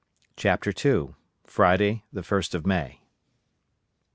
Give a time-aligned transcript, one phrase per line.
[0.35, 1.13] CHAPTER II.
[1.43, 3.01] FRIDAY, THE FIRST OF MAY.